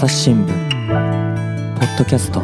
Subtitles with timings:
[0.00, 0.48] 朝日新聞
[1.78, 2.40] ポッドキャスト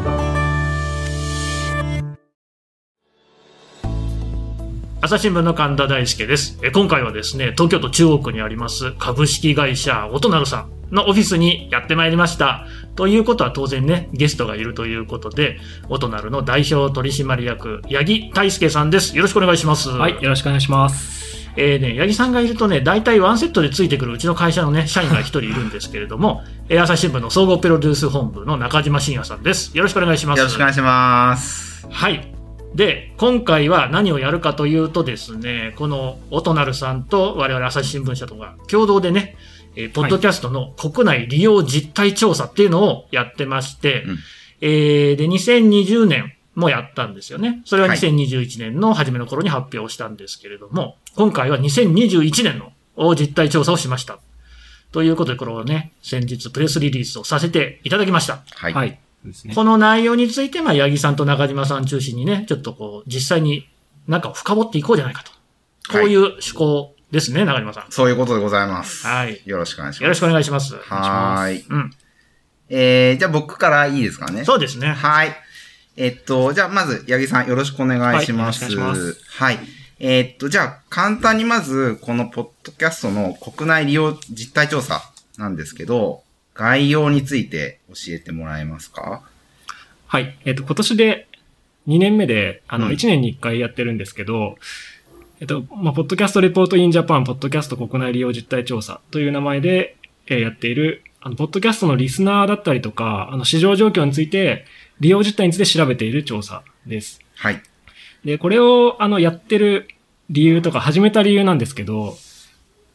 [5.00, 6.58] 朝日新聞の神田大輔です。
[6.63, 12.66] え今回はですね、東京都中央区にあります株式会社音なるさんのオフィスにやってまいりました。
[12.95, 19.16] ということは当然ね、ゲストがいるということで、音なるの代表取締役、八木大輔さんです。
[19.16, 19.88] よろしくお願いします。
[19.88, 21.46] はい、よろしくお願いします。
[21.57, 29.77] えーね、八木さんがいるとね、大体ワンセットでついてくるうちの会社のね、社員が一人いるんですけれども、 えー朝日新聞の総合プロデュース本部の中島信也さんです。
[29.77, 30.38] よろしくお願いします。
[30.38, 31.87] よろしくお願いします。
[31.91, 32.33] はい。
[32.74, 39.36] で、今回は何をやるかというとですね、この音なるさんと我々朝日新聞社とか共同でね、
[39.77, 44.19] えーポッドキャストの国内利用実態調査っていうのをやってまして、うん
[44.61, 47.61] えーで、2020年もやったんですよね。
[47.64, 52.73] それははい2021年の初めの頃に発表したんですけれども、今回は2021年の
[53.15, 54.19] 実態調査をしました。
[54.93, 58.42] ということで、これをね、先日プレスリリースをさせていただきました。
[58.55, 58.75] はい。
[58.75, 58.98] はい。
[59.55, 63.67] この内容について、まあ、八木さんと中島さん中心にね、ちょっとこう、実際に
[64.06, 65.33] なんかを深掘っていこうじゃないかと。
[65.91, 67.87] こういう趣向ですね、中島さん。
[67.89, 69.06] そういうことでございます。
[69.06, 70.03] はいよろしくお願いします。
[70.03, 70.75] よろしくお願いします。
[70.75, 71.64] はーい。
[71.67, 71.91] うん。
[72.69, 74.44] えー、じゃあ僕からいいですかね？
[74.44, 74.89] そうですね。
[74.89, 75.34] はい。
[75.97, 78.64] えっと、じゃあまず、八木さんよろしくお願いします。
[78.64, 79.75] はいよろしくお願いしはい。
[79.98, 85.00] えっと、じゃあ簡単にまず、このポッドキャストの国内利用実態調査
[85.38, 86.22] なんですけど、
[86.55, 89.22] 概要について教えてもらえますか？
[90.06, 90.36] はい。
[90.44, 91.28] えっ、と、今年で
[91.88, 94.56] 2年目で、あの、うん1年に1回やってるんですけど、
[95.41, 104.64] えっと、まあ、ポッドキャストレポートインジャパン、ポッドキャスト国内利用実態調査という名前で、えーやっている、あの、ポッドキャストのリスナーだったりとか、あの、市場状況について、
[105.00, 107.20] 利用実態について調べている調査です。
[107.34, 107.62] はい。
[108.27, 109.86] で、これを、あの、やってる
[110.30, 112.16] 理由とか、始めた理由なんですけど、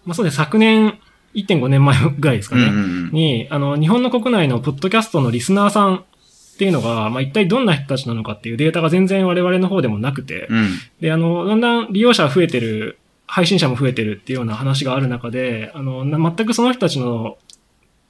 [0.06, 0.36] まあ、そうです。
[0.36, 1.00] 昨年、
[1.36, 2.64] 1.5年前ぐらいですかね。
[2.64, 3.12] うんうんうん。
[3.14, 6.04] に、あの、日本の国内のポッドキャストのリスナーさんっ
[6.58, 10.70] ていうのが、まあ、一体どんな人たちなのかっていうデータが全然我々の方でもなくて、うん。
[11.00, 17.38] で、あの、だんだん利用者が増えてる、配信者も増えてるっていうような話がある中で、あの、な全くその人たちの、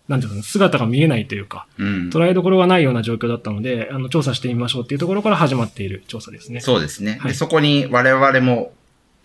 [0.08, 2.10] なんていうの、姿が見えないというか、うん。
[2.10, 6.60] 捉えどころがないような状況だったので、あの、調査してみましょうっていうところから始まっている調査ですね。
[6.60, 7.18] そうですね。
[7.22, 8.74] はいで、そこに我々も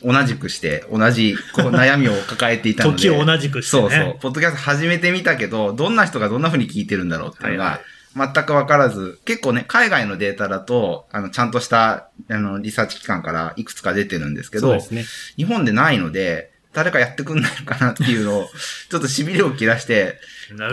[0.02, 2.98] 同じくして、同じこう悩みを抱えていたので。
[2.98, 3.82] 時を同じくしてね。
[3.82, 4.18] そうそう。
[4.20, 15.04] ポッドキャスト始めてみたけど、どんな人がどんな風に聞いてるんだろうっていうのはいが、全くわからず、結構ね、海外のデータだと、あの、ちゃんとした、あの、リサーチ機関からいくつか出てるんですけどそうで、すね。
[15.36, 18.50] 日本でないので、誰かやってくんないのかなっていうのを、
[18.90, 20.20] ちょっと痺れを切らして、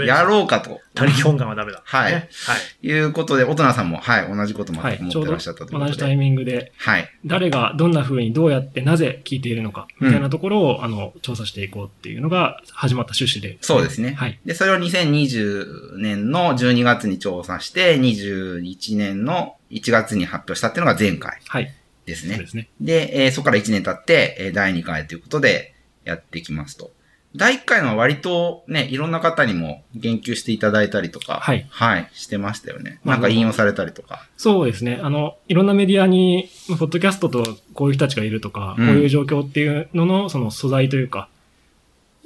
[0.06, 0.82] やろうかと。
[0.94, 1.82] 他力本願はダメだ。
[1.88, 2.88] はいねはい。
[2.88, 4.98] いうことで、大人さんも、はい、同じこと全はい。
[4.98, 5.80] く思ってらっしゃったと。
[5.80, 7.10] 同じタイミングで、はい。
[7.26, 13.58] 誰がどんな風にどうやってなぜ聞いているのか、みたいなところを、あの、調査していこうっていうのが始まった趣旨で。
[13.62, 14.14] そうですね。
[14.18, 14.38] はい。
[14.46, 21.74] で、それを2020年の12月に調査して、21年の1月に発表したっていうのが前回はい。
[22.06, 22.36] ですね。
[22.36, 22.68] そうですね。
[22.82, 25.73] で、えーそこから1年経って、えー第2回ということで
[26.06, 26.92] やっていきますと。
[27.36, 31.66] 第1回のは割とね、いろんな方にも言及していただいたりとか、はい。
[31.70, 33.00] はい、してましたよね。
[33.04, 34.28] まあなんか引用されたりとか。
[34.38, 35.00] そうですね。
[35.02, 37.44] あの、いろんなメディアに、まあポッドキャストと
[37.74, 41.28] こういう人たちがいるとか、うんこういう状況っていうのの、その素材というか、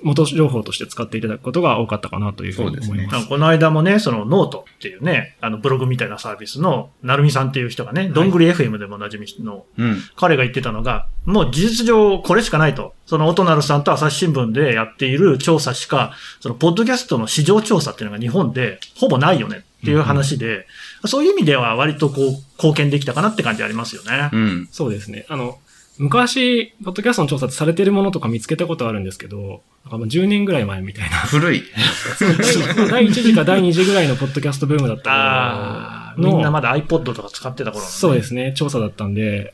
[0.03, 3.15] 元情報として使っていただくことが多かったかなというふうに思いそうでます。
[3.15, 9.97] あのこの間もね、そのノートっていうね、あのブログみたいなサービスの、なるみさんっていう人がね、どんぐり FM でもおなじみのうん。
[10.15, 12.93] 彼が言ってたのが、もう事実上これしかないと。
[13.05, 20.67] その音なるさんと朝日新聞でやっている調査しか、そのポッドキャストの市場調査っていうのが日本でほぼないよねっていう話で、
[21.05, 22.25] そういう意味では割とこう
[22.57, 24.29] 貢献できたかなって感じありますよね。
[24.31, 24.67] うん。
[24.71, 25.25] そうですね。
[25.29, 25.57] あの、
[25.99, 31.17] 昔、ポッドキャストの調査されてるものとか見つけたことあるんですけど、なんかもう10年ぐらい前みたいな。
[31.17, 31.63] 古い。
[32.19, 39.53] 第第1次か第2次ぐらいのポッドキャストブームだったのみんなまだ iPod とか使ってた頃、ね、そうですね、調査だったんで、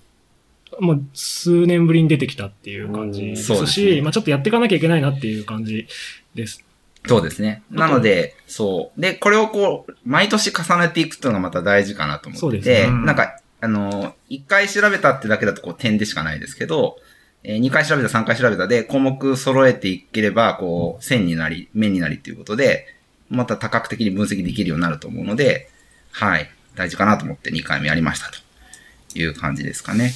[0.80, 5.88] もう数年ぶりに出てきたっていう感じですそうですし、ねまあちょっとやっていかなきゃいけないなっていう感じ
[6.36, 6.66] です。
[7.06, 7.64] そうですね。
[7.70, 9.02] なので、そう。
[9.02, 16.98] で、これをこう、毎年重ねていくっていうのがまた大事かなと思ってて、そうですねうんなんか、あの、1回調べたってだけだとこう点でしかないですけど、
[17.46, 22.88] え2回調べた、3回調べたで、項目揃えていければ、こう、線になり、面になりっていうことで、
[23.30, 25.70] また多角的に分析できるようになると思うので、
[26.12, 26.50] はい。
[26.76, 30.12] 大事かなと思って2回目やりましたという感じですかね。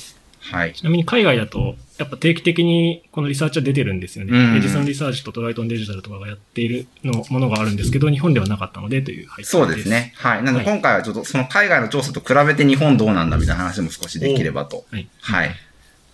[0.51, 0.73] はい。
[0.73, 4.31] ちなみに海外だと、やっぱ定期的にこのリサーチは出てるんですよね。
[4.31, 9.89] うんエジソンリサーチとトライトンデジタルとかがやっているのものがあるんですけど、日本ではなかったのでという背景そうです。
[9.89, 10.13] ね。
[10.15, 10.43] はい。
[10.43, 15.07] なので今回はちょっとその海外の調査と比べて日本どうなんだみたいな話も少しできればと、はい。
[15.21, 15.55] はい。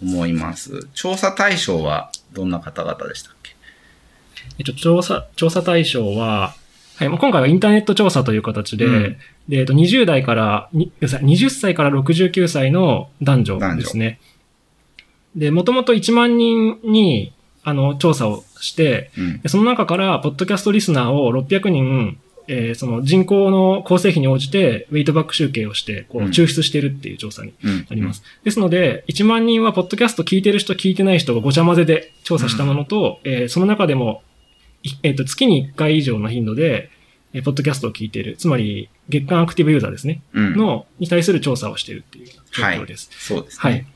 [0.02, 0.88] 思います。
[0.94, 3.56] 調査対象はどんな方々でしたっけ？
[4.60, 6.56] えっと、調査、調査対象は、
[6.96, 14.20] はい、もう今回はインターネット調査という形で、うんで、えっと、20代から、にごめんなさい20歳から69歳の男女ですね。
[15.36, 19.42] で、もともと1万人に、あの、調査をして、うん。
[19.42, 22.18] でその中から、ポッドキャストリスナーを600人、
[22.48, 27.86] えーその人口の構成比に応じて、ウェイトバック集計をして、こう、うん抽出してるっていう調査にうん。
[27.90, 28.24] なります。
[28.44, 34.24] ですので、1万人はポッドキャスト聞いてる人、聞いてない人がごちゃ混ぜで調査したものと、えーその中でも、
[34.84, 36.90] いえっ、と、月に1回以上の頻度で、
[37.34, 40.56] えーポッドキャストを聞いている、つまり、月間アクティブユーザーですね、うん。
[40.56, 43.10] の、に対する調査をしているっていう状況です。
[43.12, 43.74] そうですはい。
[43.74, 43.88] ね。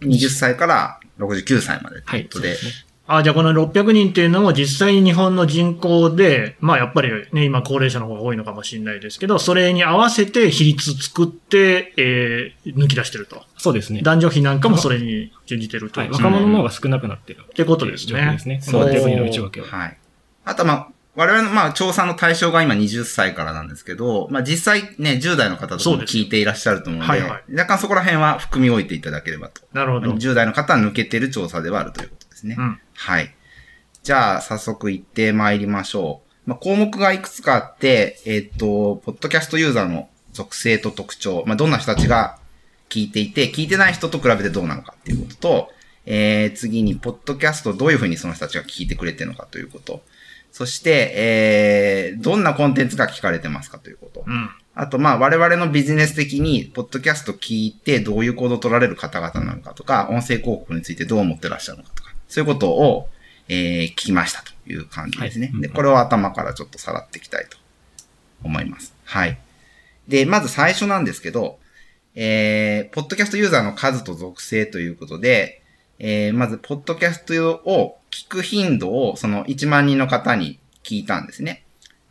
[0.00, 2.20] 20歳から69歳までとはい。
[2.20, 2.54] いうことで。
[2.54, 2.94] そうですね。
[3.06, 13.42] あ、じゃあこの600人っていうのも実際に日本の人口で、まあやっぱりね、今高齢者の方が多いのかもしれないですけど、それに合わせて比率作って、えー、抜き出してると。
[13.58, 14.00] そうですね。
[14.02, 16.00] 男女比なんかもそれに準じてると。
[16.00, 16.08] はい。
[16.08, 17.44] っ若者の方が少なくなってる。
[17.54, 18.38] てことですね状況で。
[18.38, 18.60] すね。
[18.62, 19.66] そうですこの600人の内訳は。
[19.66, 19.98] はい。
[20.46, 29.62] あとはまあ、我々のまあ、調査の対象が今20歳からなんですけど、まあ実際ね、10代の方とかも聞いていらっしゃると思うので、はいは若干そこら辺は含み置いていただければと。
[29.72, 30.12] なるほど。
[30.12, 32.56] 10代の方は抜けてる調査ではあるということですね。
[32.58, 32.80] うん。
[32.94, 33.34] はい。
[34.02, 36.50] じゃあ、早速行って参りましょう。
[36.50, 42.38] まあ、項目がいくつかあって、えっ、と、ポッドキャストユーザーの属性と特徴、まあ、どんな人たちが
[42.90, 45.68] 聞いていて、聞いてない人と比べてどうなのかっていうことと、
[46.06, 50.02] えー、次に、ポッドキャストをどういうふうにその人たちが聞いてくれてるのかということ。
[50.54, 54.22] そして、えー、どんなコンテンツが聞かれてますかということ。
[54.24, 54.50] うん。
[54.76, 63.08] あと、まあ、我々のビジネス的に、ポッドキャスト聞いてどういう行動を取られる方々なのかとか、音声広告についてどう思ってらっしゃるのかとか、そういうことを、
[63.48, 65.50] えー、聞きましたという感じですね。
[65.52, 67.56] はいで、これを頭からちょっとさらっていきたいと
[68.44, 68.94] 思います。
[69.06, 69.36] はい。
[70.06, 71.58] で、まず最初なんですけど、
[72.14, 75.63] えー、ポッドキャストユーザーの数と属性ということで、
[75.98, 81.64] えー、まず、ポッドキャストを聞く頻度を、その1万人の方に聞いたんですね。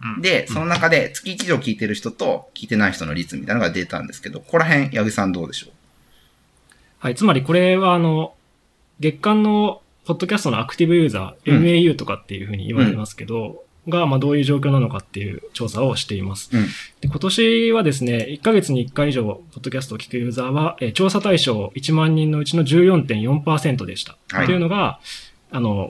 [0.04, 5.68] うんで、その中で月1以上聞いてる人と聞いてない人の率みたいなのが出たんですけど、ここら辺、八木さんどうでしょ
[7.00, 7.16] はい。
[7.16, 8.34] つまりこれは、あの、
[9.00, 16.50] 月間のポッドキャストのアクティブユーザー、うん MAU とかっていうふうに言われますけど、が、まあどういう状況なのかっていう調査をしています。
[16.54, 16.66] ううん。
[17.02, 24.18] で今年はですね、1ヶ月に1回以上、ポッドキャストを聞くユーザーは、えー調査対象1万人のうちの14.4%でした。
[24.32, 25.00] はいというのが、
[25.52, 25.90] あの、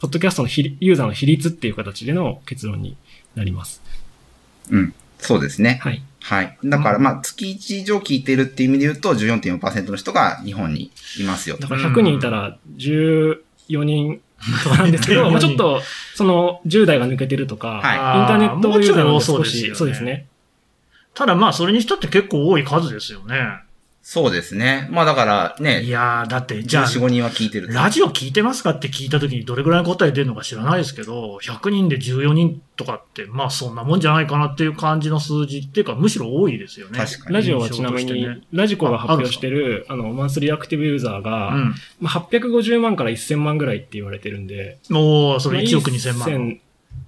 [0.00, 0.48] ポッドキャストの
[0.80, 2.96] ユーザーの比率っていう形での結論に
[3.36, 3.80] なります。
[4.70, 4.94] うん。
[5.18, 5.78] そうですね。
[5.82, 6.02] はい。
[6.20, 6.58] はい。
[6.64, 10.90] だから、まあ、月1以上聞いてるっていう意味で言うと、14.4%の人が日本に
[11.20, 11.68] いますよとだ。
[11.68, 13.38] から100人いたら14
[13.84, 14.20] 人
[14.64, 15.80] と かなんですけど、まあちょっと、
[16.14, 20.26] その10代が抜けてるとか、はいインターネットユーザーが少し、そうですね。
[21.14, 23.36] ただまあ、それにしたって結構多い数ですよね。
[24.04, 24.88] そうですね。
[24.90, 27.74] まあ、だからいね、やー、だって、じゃあ、14、5人は聞いてると。
[27.74, 36.98] ラジオ聞いてますかって聞いた時にどれぐらいの答え出るのか知らないですけど、100人で14人とかって、まあそんなもんじゃないかなっていう感じの数字っていうか、むしろ多いですよね。
[36.98, 41.74] 確かにラジオはちなみに、ねラジコが発表してる、あの、マンスリーアクティブユーザーが、うん。
[42.00, 46.60] まあ、850万から1000万ぐらいって言われてるんで、おー、それ1億まあ2000万。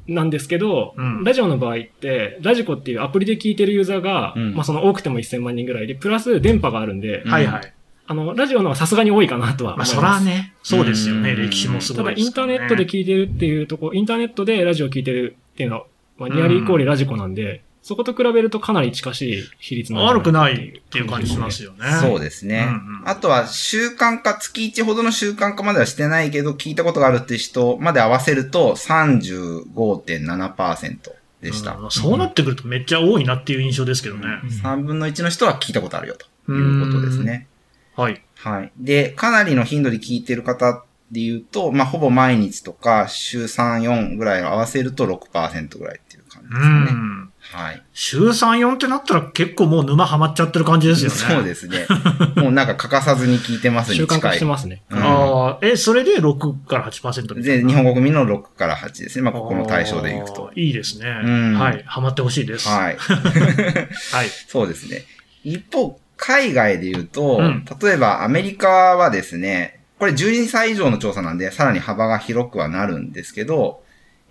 [0.09, 7.73] 1000なんですけど、うんラジオの場合って、ラジコっていうアプリで聞いてるユーザーが、うんまあその多くても1000万人ぐらいで、プラス電波があるんで、うんはいはい。
[8.06, 9.95] あの、ラジオの方がさすがに多いかなとは思まあいます。
[9.95, 11.33] そらね、そうですよね。
[11.33, 12.47] うん歴史もすただインター。
[12.47, 15.85] ネットで聞いてるっていうとこ、インターネットでラジオ聞いてるっていうのは、
[16.19, 21.85] まあ、ニアリーイコールラジコなんで、そこと比べるとかなり近しい比率なん悪くないかっていう感じしますよね。
[22.00, 22.64] そうですね。
[22.67, 31.12] うんうんあとは習慣化、月1ほどの習慣化まではしてないけど、聞いたことがあるっていう人まで合わせると35.7%
[31.43, 31.75] でした。
[31.75, 34.41] うんそうなってくるとめっちゃ多いなっていう印象ですけどね。
[34.62, 37.49] 3分の1の人は聞いたことあるよということですね。
[37.97, 38.23] はい。
[38.37, 38.73] はい。
[38.79, 46.73] で、かなりの頻度で聞いてる方で言うと、まあ、ほぼ毎日とか週3、4ぐらいを合わせると6%ぐらいっていう感じうですかね。
[46.93, 47.31] ん。
[47.54, 47.82] はい。
[47.92, 51.16] 週3、4ってなったら結構もう沼ハマっちゃってる感じですよね。
[51.37, 51.87] そうですね。
[52.34, 54.32] もうなんか欠かさずに聞いてますに習慣化。
[54.34, 54.82] してますね。
[54.90, 57.68] うんああ、え、それで6から8%みたいで、な。
[57.68, 59.23] 日本国民の6から8ですね。
[59.23, 61.08] まあ、ここの対象でいくといいですね。
[61.08, 61.84] んはい。
[61.87, 62.68] ハマってほしいです。
[62.68, 62.96] はい。
[62.99, 64.28] はい。
[64.49, 65.04] そうですね。
[65.44, 73.84] 一方、海外で言うと、うん例えばアメリカはですね、これ12歳以上の調査なんで、さらに幅が広くはなるんですけど、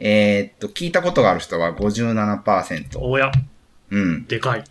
[0.06, 3.00] えーっと、聞いたことがある人は57%。
[3.00, 3.32] おや、
[3.90, 4.26] うん。
[4.26, 4.64] でかい。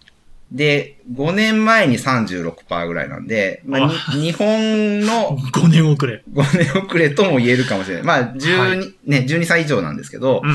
[0.52, 6.22] で、5年前に36%ぐらいなんで、まあ、に日本の 5年遅れ。
[6.30, 8.04] 5年遅れとも言えるかもしれない。
[8.04, 10.54] まあ、12、はね、12歳以上なんですけど、うん。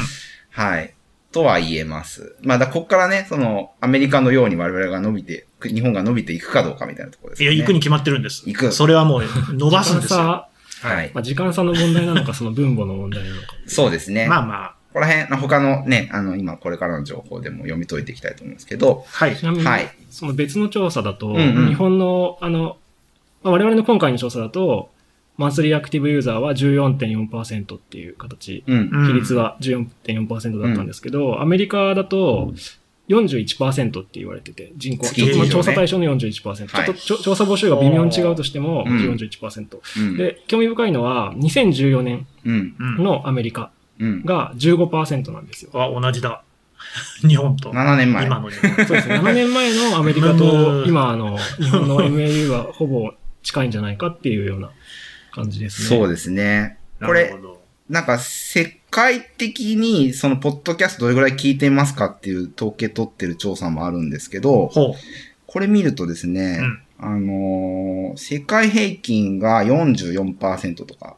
[0.51, 0.93] はい。
[1.31, 2.36] とは言えます。
[2.43, 7.51] まあ、だこっからね、その、アメリカのように我々が伸びて、日本が伸びていくかどうかみたいなところですね。
[7.51, 8.43] いや、行くに決まってるんです。
[8.46, 10.46] 行くそれはもう伸ばすんですよ。
[10.81, 11.12] はい。
[11.13, 13.48] まあ、時間差の問題なのか、その分母の問題なのか。
[13.67, 14.27] そうですね。
[14.27, 14.69] まあまあ。
[14.93, 19.43] ここら辺、他のね、あの、今これからの情報でも読み解いていきたいと思うんですけど、はいち。
[19.43, 22.77] なみに、はいその別の調査だと、うんうん日本の、あの、
[23.43, 24.89] まあ我々の今回の調査だと、
[25.38, 28.89] マンスリーアクティブユーザーは14.4%っていう形、うん。
[28.91, 32.53] うん比率は14.4%だったんですけど、アメリカだと
[33.09, 36.67] 41%って言われてて、人口、ねちょっとまあ調査対象の41%。
[36.67, 39.77] はいちょっと調査募集が微妙に違うとしてもうん41%。
[39.97, 40.17] うん。
[40.17, 42.75] で、興味深いのは、2014年うん。
[42.79, 43.03] うん。
[43.03, 44.23] のアメリカうん。
[44.23, 45.71] が15%なんですよ。
[45.73, 46.43] あ、同じだ。
[47.27, 47.71] 日本と。
[47.71, 48.25] 7年前。
[48.25, 48.85] 今の日本。
[48.85, 49.15] そうですね。
[49.15, 53.11] 7年前のアメリカうと、ん今、あの、日本の MAU はほぼ
[53.41, 54.69] 近いんじゃないかっていうような
[55.31, 55.97] 感じですね。
[55.97, 56.77] そうですね。
[57.03, 57.61] これなるほ、ど。
[57.89, 64.96] なんか世界的にそのポッドキャストどれぐらい聞いていますかっていう統計取ってる調査もあるんですけど、ほ
[65.46, 66.60] これ見るとですね、
[67.00, 71.15] あのー世界平均が44%とか、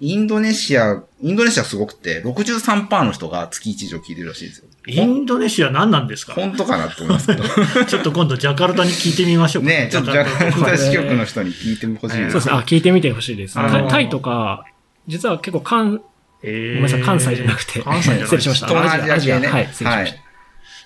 [0.00, 4.64] インドネシア、インドネシアすごくて、63%の人が月1以上聞いてるらしいですよ。
[4.86, 4.90] う。
[4.90, 6.32] インドネシア何なんですか？
[6.34, 7.44] 本当かなと思いますけど。
[7.84, 9.68] ちょっと今度ジャカルタに聞いてみましょうか。
[9.68, 12.32] ねちょっとジャカルタ支局の人に聞いてほしいです。
[12.32, 12.52] そうですね。
[12.54, 13.54] あ、聞いてみてほしいです。
[13.54, 14.64] タイとか、
[15.06, 16.00] 実は結構関、
[16.42, 18.66] えーごめんなさい、関西じゃなくて、関西じゃない失礼しました。
[18.66, 19.52] 東南アジア系ね。
[19.52, 20.30] はい、失礼しました。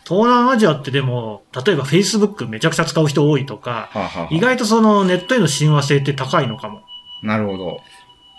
[0.06, 6.82] 東南アジアってでも、例えば Facebook めちゃくちゃ使う人多いとか、はあはあはあ意外とそのネットへの親和性って高いのかも。
[7.22, 7.80] なるほど。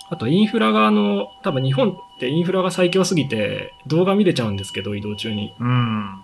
[0.09, 5.55] あと、インフラがあの、多分日本ってインフラが最強すぎて、動画見れちゃうんですけど、移動中に。
[5.59, 6.21] うん。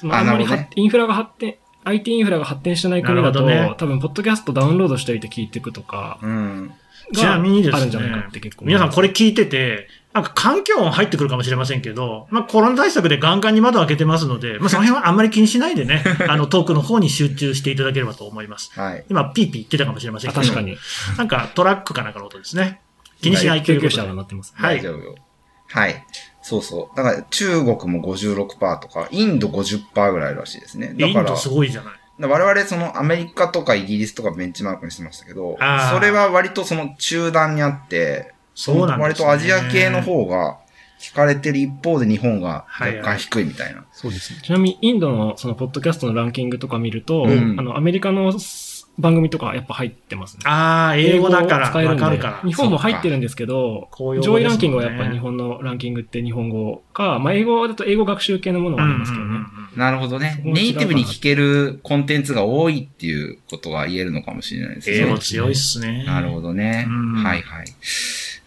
[0.00, 6.72] そのあんまりねインフラが発展、IT インフラが発展してない国だと、ね多分、ポッドキャストダウンロードしておいて聞いていくとかうん。
[7.14, 8.66] ちなみにですねがあるんじゃないかって結構。
[8.66, 18.72] 皆さんこれ聞いてて、なんか環境音入ってくるかもしれませんけど、まあコロナ対策でガンガンに窓開けてますので、まあその辺はあんまり気にしないでね、 あのトークの方に集中していただければと思います。
[18.74, 19.04] はい。
[19.10, 20.78] 今ピーピー言ってたかもしれませんあ、けど、確かに。
[21.18, 22.80] なんかトラックかなんかの音ですね。
[23.20, 24.14] 気にしないということで救急車が。
[24.14, 24.54] 鳴ってます。
[24.56, 25.14] はい大丈夫よ。
[25.68, 26.06] はい。
[26.40, 26.96] そうそう。
[26.96, 30.94] だから中国も56%とか、インド50%ぐらいらしいですね。
[30.94, 31.92] だからインド、すごいじゃない？
[32.18, 35.58] 我々そのアメリカとかイギリスとかベンチマークにしてましたけど
[35.92, 39.02] それは割とその中段にあって、そうなんですね。
[39.02, 40.58] 割とアジア系の方が
[40.98, 43.84] 聞かれてる一方で日本がはいはい若干低いみたいな。
[43.92, 44.40] そうですね。
[44.42, 48.32] ちなみに、インドのその、ポッドキャストのランキングとか見ると、うんあの、アメリカの
[48.98, 50.42] 番組とかやっぱ入ってますね。
[50.46, 52.48] ああ、英語だから、使えるかるから。
[52.48, 59.28] 日本も入ってるんですけど、ね上位ランキングはやっぱり日本のランキングって日本語か、まあ英語だと英語学習系のものがありますけどね。
[59.28, 60.40] うんうんうんなるほどね。
[60.42, 64.96] ネイティブに聞けるコンテンツが多いっていうことが言えるのかもしれないですね。
[64.96, 66.04] 英語強いっすね。
[66.06, 66.86] なるほどね。
[66.88, 67.66] うんはいはい。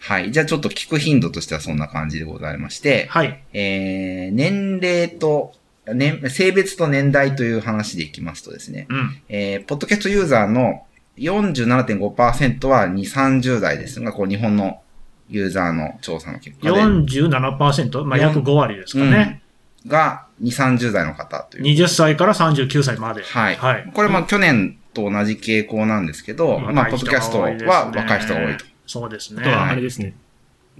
[0.00, 0.32] はい。
[0.32, 3.42] じゃあちょっと聞く頻度としてはそんな感じでございまして、はい。
[3.52, 5.52] えー、年齢と、
[5.86, 9.22] 年、性別と年代という話でいきますとですね、うん。
[9.28, 10.84] えー、ポッドキャストユーザーの
[11.18, 14.80] 47.5%は2、30代ですが、こう日本の
[15.28, 18.04] ユーザーの調査の結果で、47%?
[18.04, 19.42] まあ、約5割ですかね。
[19.86, 21.64] が2、30代の方という。
[21.64, 23.22] 20歳から39歳まで。
[23.22, 23.56] はい。
[23.56, 23.90] はい。
[23.94, 28.64] これまあ去年と同じ傾向なんですけど、まあ、ポッドキャストは若い人が多いと。
[28.90, 29.42] そうですね。
[29.42, 30.14] あとはあれですね。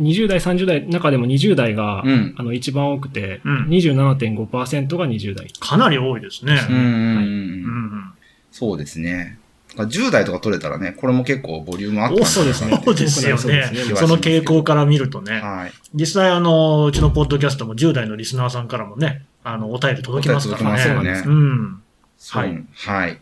[0.00, 5.46] 20代、30代、中でも20代が、うんあの、一番多くて、うん27.5%が20代。
[5.60, 6.58] かなり多いですね。
[6.68, 8.12] うんうんうん。
[8.50, 9.38] そうですね。
[9.68, 13.70] だから10代とか取れたらね、これも結構ボリュームあったそうですよねそうですね。
[13.94, 15.40] その傾向から見るとね。
[15.40, 15.72] はい。
[15.94, 20.82] 実際、あの、うちのポッドキャストも10代のリスナーさんからもね、あの、お便り届きますからね。
[20.82, 21.82] 届きますよねうん。
[22.30, 22.64] はい。
[22.74, 23.20] はい。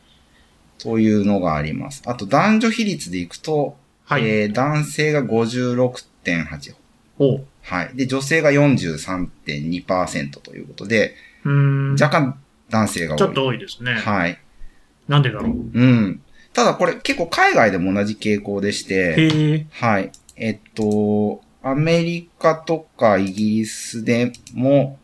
[0.79, 2.03] というのがあります。
[2.07, 3.77] あと男女比率でいくと、
[4.09, 4.27] はい。
[4.27, 6.75] えー男性が56.8。
[7.19, 7.91] おうはい。
[7.95, 11.93] で、女性が43.2%ということで、ーん。
[11.93, 12.39] 若干
[12.71, 13.19] 男性が多い。
[13.19, 13.93] ちょっと多いですね。
[13.95, 14.39] はい。
[15.09, 15.55] なんでだろう？
[15.73, 16.23] うん。
[16.53, 19.67] ただこれ結構海外でも同じ傾向でして。
[19.73, 20.11] はい。
[20.37, 24.99] えっと、アメリカとかイギリスでも、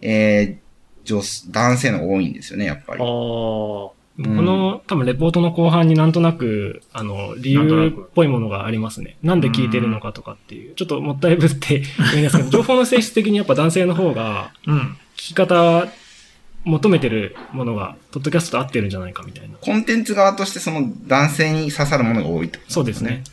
[0.00, 0.70] えー
[1.02, 3.02] 女男性の方が多いんですよね、やっぱり。
[3.02, 3.90] ああ。
[4.22, 9.16] この、多分レポートの後半になんとなく、あの、理由っぽいものがありますね。
[9.22, 10.74] なんで聞いてるのかとかっていう。
[10.74, 14.78] ちょっともったいぶって言いますけど、 情報の性質的にやっぱ男性の方が、うん。
[15.16, 15.88] 聞き方、
[16.64, 19.54] 求めてるものが、ポッドキャストと合ってるんじゃないかみたいな。
[19.58, 23.24] コンテンツ側としてその男性に刺さるものが多いってことそうですね。。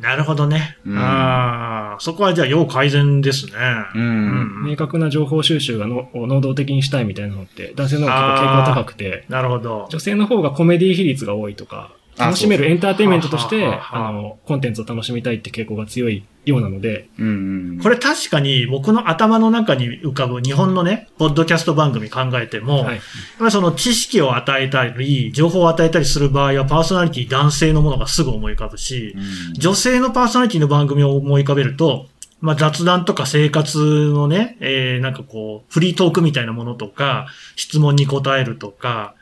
[0.00, 0.78] なるほどね。
[0.86, 3.52] うんああ、そこはじゃあ要改善ですね。
[3.94, 4.64] うん。
[4.64, 9.88] 明確な情報収集がのを能動的にしたいみたいなのって、男性の方が結構傾向高くて、なるほど。
[9.90, 17.30] 女性の方がコメディ比率が多いとか、あ楽しめるエンターテインメントとして、あの、コンテンツを楽しみたいって傾向が強いようなので、うんう
[17.76, 17.80] ん。
[17.80, 22.94] これ確かに僕の頭の中に浮かぶ日本のね、ポッドキャスト番組考えても、はい。
[22.96, 23.02] やっ
[23.38, 32.06] ぱりその知識を与えたり、情報を与えたりする場合はパーソナリティ男性のものがすぐ思い浮かぶし、うん女性のパーソナリティの番組を思い浮かべると、
[32.40, 33.78] まあ雑談とか生活
[34.12, 39.14] のね、えー、なんかこう、フリートークみたいなものとか、質問に答えるとか、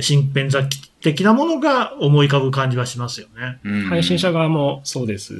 [0.00, 3.58] 新編雑記的なものが思い浮かぶ感じはしますよね。
[3.64, 5.34] うん配信者側もそうです。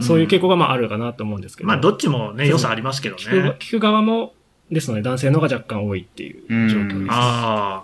[0.00, 1.68] そういう傾向がまああるかなと思うんですけど。
[1.68, 3.56] まあどっちもね、良さありますけど聞くね。
[3.58, 4.32] 聞く側も、
[4.70, 7.08] ですので男性の方が若干多いっていう状況です。
[7.10, 7.82] あ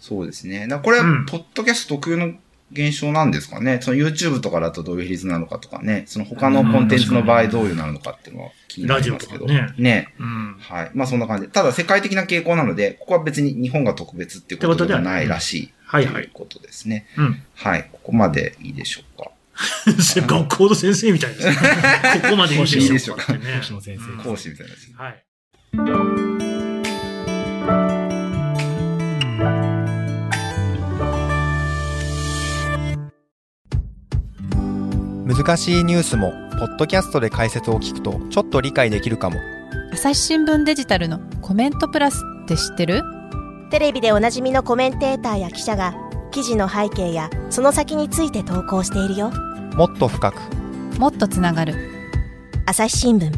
[0.00, 0.68] そうですね。
[0.82, 2.32] これはうん、ポッドキャスト特有の
[2.72, 3.78] 現象なんですかね。
[3.80, 6.04] その YouTube とかだとどういう比率なのかとかね。
[6.06, 9.46] その他のコンテンツの場合どういうなのかっていうのは気になりますけど。
[9.46, 10.14] ラジオとかねね。
[10.18, 10.56] あ、うん。
[10.58, 10.90] はい。
[10.94, 11.52] まあそんな感じで。
[11.52, 15.72] ただ世界的な傾向なので、ここは別に日本が特別っていうことではないらしい。
[15.84, 16.30] はいはいという。
[16.32, 17.06] ことですね。
[17.16, 17.42] うん。
[17.54, 17.88] はい。
[17.92, 19.30] ここまでいいでしょうか。
[20.26, 21.54] 学校の先生みたいですね。
[22.22, 25.04] ここまでいいいいでしょうか講師の先生うん講師みたいな。
[25.04, 25.24] はい。
[35.26, 39.40] 難しいニュースもポッドキャストで解説を聞くとちょっと理解できるかも
[39.92, 43.02] 朝日新聞デジタルのコメントプラスって知ってる？
[43.74, 45.96] テレビでおなじみのコメンテーターや記者が
[46.30, 49.32] 記事の背景やその先について投稿しているよ
[49.74, 50.36] もっと深く
[51.00, 51.74] もっとつながる
[52.66, 53.32] 朝日新聞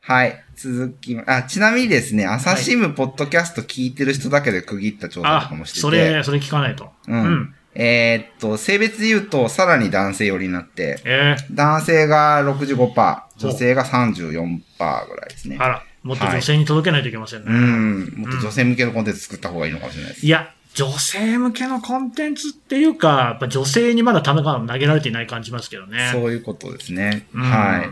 [0.00, 0.44] はい。
[0.56, 5.80] 続きま、あ、ちなみにですね、朝日新聞ポッドキャスト聞いてる人だけで区切った調査とあかもし、てて。
[5.82, 6.90] それ、それ聞かないと。
[7.06, 7.54] うんうん。
[7.76, 14.60] えーっと、性別で言うと、さらに男性寄りになって、え男性が65%、女性が34%
[15.06, 15.62] ぐらいですねー、。
[15.62, 17.46] あら、もっと女性に届けないといけませんね。
[17.48, 18.14] うん。
[18.18, 20.26] もっと女性向けのコンテンツ作った方がいいのかもしれないです。
[20.26, 26.10] いや、女性向けのコンテンツっていうか、やっぱ女性にまだためが投げられていない感じますけどね。
[26.12, 27.26] そういうことですね。
[27.34, 27.90] うんはい。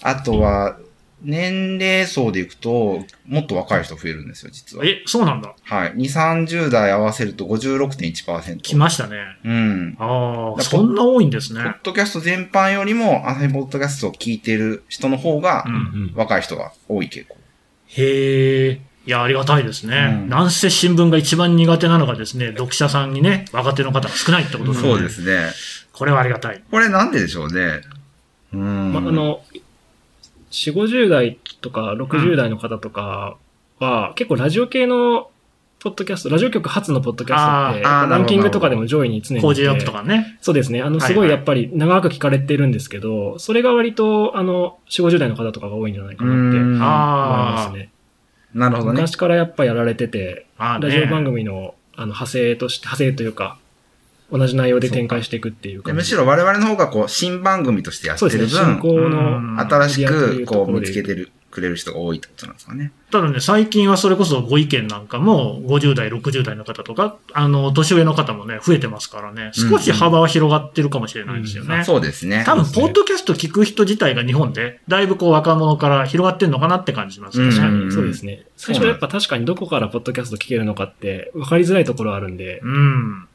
[0.00, 0.78] あとは、
[1.24, 4.84] 年齢層でいくと、もっと若い人増えるんですよ、実は。
[4.84, 5.54] え、そうなんだ。
[5.62, 5.92] はい。
[5.94, 5.96] 2、
[6.48, 8.60] 30代合わせると56.1%。
[8.60, 9.16] 来ましたね。
[9.44, 9.96] うん。
[9.98, 11.74] ああ、だそんな多いんですポッね。
[11.82, 15.74] ドキャスト全般よりも、朝日ポッドキャストを聞いてる人の方がう、ん。
[15.74, 17.36] うん若い人が多い傾向。
[17.88, 18.80] へえ。
[19.04, 20.10] いや、ありがたいですね。
[20.12, 25.50] うんなんせ新聞が一番苦手なのがですね、読者さんにね、若手の方が少ないってことなので、そうですね。
[25.92, 26.62] これはありがたい。
[26.70, 27.80] これなんででしょうね。
[28.52, 28.92] うん。
[28.92, 29.40] まあ、あの、
[30.52, 33.36] 4、50代とか60代の方とか
[33.80, 35.30] は、結構ラジオ系の
[35.80, 39.42] ポッドキャスト、ラジオ局初のポッドキャストって、ランキングとかでも上位に常に。
[39.42, 40.38] 工事アップとかね。
[40.40, 40.80] そうですね。
[40.80, 47.90] あの、はいすごいやっぱり長く聞かれてるんですけど、それが割と、あの、4、50代の方とかが多いんじゃないかなって思いますね。
[48.54, 49.00] なるほどね。
[49.00, 51.30] 昔からやっぱやられてて、あ、ああラジオ番ね。
[51.30, 53.58] 組のあの派生として、派生というか、
[54.32, 55.92] 同じ内容で展開していくっていうか。
[55.92, 58.80] むしろ我々の方がこう、新番組としてやってるそうですね。
[58.82, 62.92] の、新しくこう見つけてる、くれる人が多いってことなんですかね。
[63.10, 71.84] ただね、最近はそれこそご意見なんかも、50代、60代の方とか、あの、年上の方もね、増えてますからね、少し幅は広がってるかもしれないですよね。
[71.84, 72.42] そうですね。
[72.46, 77.50] 多分、そうですねポッドキャスト聞く人自体が日本で、だいぶこう若者から広がってんのかなって感じしますよね。
[77.50, 78.46] 確かに、うんそうですね。
[78.56, 83.28] 最初はやっぱ確かにどこからポッドキャスト聞けるのかって分かりづらいところあるんで、うん。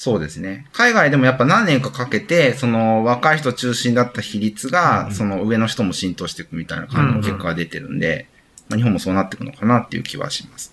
[0.00, 0.66] そうですね。
[0.72, 8.26] 海外でもやっぱ何年かかけて、その若い人中心だった比率が、うんその上の人も浸透していくみたいな感じの結果が出てるんで、
[8.70, 10.72] まあ、日本もそうなっていくのかなっていう気はします。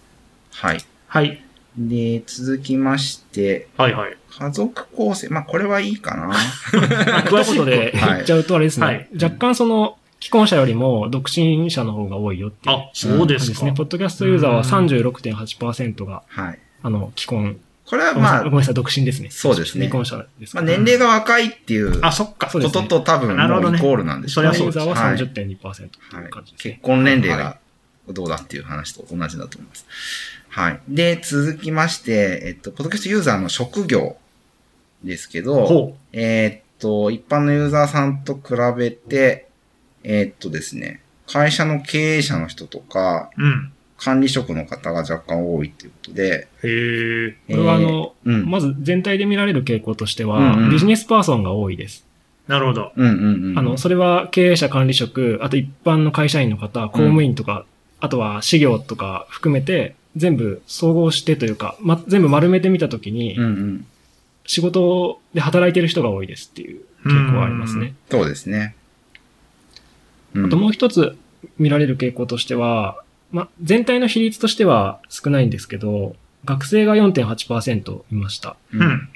[0.53, 0.77] はい。
[1.07, 1.43] はい。
[1.77, 4.17] で、続きまして、はいはい。
[4.31, 5.27] 家族構成。
[5.27, 6.33] まあ、これはいいかな。
[7.29, 12.75] ということではい言っちゃうとあれですね、はい若干その、既婚者よりも独身者の方が多いよっていう。
[12.77, 13.51] あ、そうですか。
[13.51, 13.73] ですね。
[13.75, 16.59] ポッドキャストユーザーは36.8%が、はい。
[16.81, 17.57] あの、既婚。
[17.88, 19.30] これはまあごめん、なさい、独身ですね。
[19.32, 20.65] そうですね未婚者ですまあ。
[20.65, 22.50] 年齢が若いっていうあ、そっか。
[22.50, 26.73] そうですねことと多分なるほどイコールなんでしょうそりゃそうユーザーははい30.2%というはい感じですね。
[26.73, 27.58] 結婚年齢が
[28.10, 29.86] どうだっていう話と同じだと思います。
[30.50, 30.80] はい。
[30.89, 34.17] で、続きまして、えっと、ポッドキャストユーザーの職業
[35.04, 39.47] ですけど、ほえーっと、一般のユーザーさんと比べて、
[40.04, 43.43] えーっとですね、会社の経営者の人とか、う。
[43.43, 43.73] うん。
[43.97, 47.38] 管理職の方が若干多いっていうことで、へえ。
[47.47, 48.49] これはあの、えーうん。
[48.49, 52.05] まず全体で見られる傾向としては、うんうんビジネスパーソンが多いです。
[52.47, 52.91] なるほど。
[52.95, 53.60] うんうんうん。
[53.60, 57.65] あの、それは経営者管理職、あと一般の会社員の方、公務員とか、
[57.99, 63.86] あとは事業とか含めて、全部総合してというか、ま、全部丸めてみたときに、うんうん。
[64.45, 67.95] 仕事で働いてる人が多いですっていう傾向はありますね。
[68.10, 68.75] そうですね。
[70.33, 71.17] うんあともう一つ
[71.57, 78.55] 見られる傾向としては、ま、全体の比率としては少ないんですけど、学生が4.8%いました。
[78.73, 79.09] ううんん。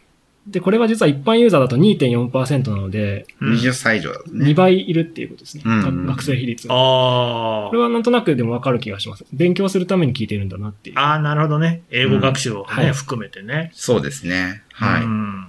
[0.47, 4.45] で、これは実は一般ユーザーだと2.4%なので、うん20歳以上だとね。
[4.52, 5.63] 2倍いるっていうことですね。
[5.65, 6.74] うんうん学生比率が。
[6.74, 9.26] あこれはなんとなくでもわかる気がします。
[9.32, 11.00] 勉強するために聞いてるんだなっていう。
[11.00, 11.12] あ。
[11.12, 11.84] ああ、なるほどね。
[11.91, 13.71] 英語学習をね、うんはい含めてね。
[13.74, 14.63] そうですね。
[14.74, 15.04] はい。
[15.04, 15.47] うん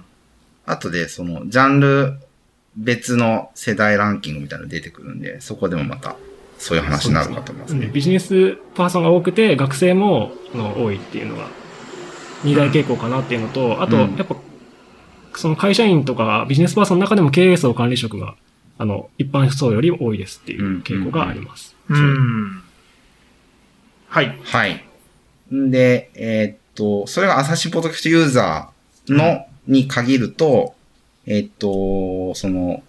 [0.65, 2.13] あとで、その、ジャンル
[2.77, 6.15] 別の世代ランキングみたいなの出てくるんで、そこでもまた
[6.63, 7.87] そういう話になるかと思いますね。
[7.87, 11.47] ビジネスパーソンが多くて、学生もあの多いっていうのが、
[12.45, 14.37] 二大傾向かなっていうのと、あと、うんやっぱ、
[15.35, 18.35] その会社員とかビジネスパーソンの中でも経営層管理職が、
[18.77, 21.75] あの、一般層より多いですっていう傾向があります。
[21.89, 22.63] うん。
[24.07, 24.39] はい。
[24.41, 24.85] はい。
[25.53, 30.75] んで、えーっと、それが朝日ポッドキャストユーザーの、に限ると、
[31.25, 32.83] えーっと、その、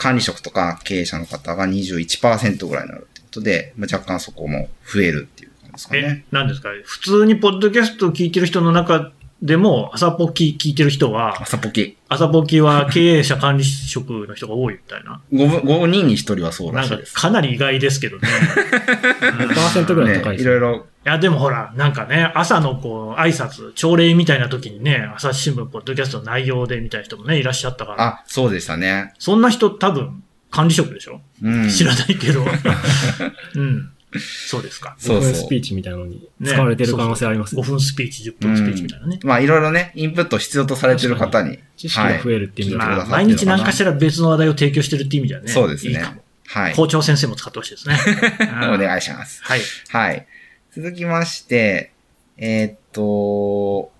[0.00, 6.70] 管理職とか経営者の方が21%ぐらいになるってことで、まあ、若干そこも増えるっていう感じですかえね。、何ですか？
[6.84, 11.96] 普通にポッドキャストを聞いてる人の中でも、朝ポキ聞いてる人は、朝ポキ。
[12.10, 15.22] 朝ポキは経営者管理職の人が多いみたいな。
[15.32, 17.14] 5, 5人に1人はそうらなんかしいです。
[17.14, 18.28] かなり意外ですけどね。
[19.20, 29.14] 5%ぐらい高いね、です、いろいろ、いや、でもほら、なんかね、朝のこう、挨拶、朝礼みたいな時にね、朝日新聞、ポッドキャストの内容でみたいな人もね、いらっしゃったから、あ、そうでしたね。
[29.18, 31.68] そんな人多分、管理職でしょ、うん。
[31.70, 32.44] 知らないけど。
[33.56, 33.90] うん。
[34.18, 34.96] そうですか。
[34.98, 37.66] そうそう5分スピーチみたいなのに使われてる可能性あります5ね。
[37.68, 39.20] 分スピーチ、10分スピーチみたいなね。
[39.22, 41.60] まあ、いろいろね、インプット必要とされてる方に。
[41.76, 45.48] 知識が増えるっていう意味では、まあ、聞い毎日何かしら別の話題を提供してるって意味ではね。
[45.48, 46.22] そうですねいいかも。
[46.48, 46.74] はい。
[46.74, 47.96] 校長先生も使ってほしいですね。
[48.68, 48.78] おい。
[48.78, 49.40] 願いします。
[49.44, 49.60] はい。
[49.90, 50.26] はい。
[50.72, 51.92] 続きまして、
[52.36, 53.90] えーっと、